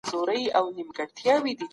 تاریخي 0.09 0.47
آثار 0.59 0.71
زموږ 0.75 0.97
د 0.97 0.99
پلرونو 1.15 1.45
نښې 1.45 1.53
دي. 1.57 1.65